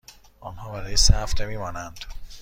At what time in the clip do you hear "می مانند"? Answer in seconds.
1.45-1.97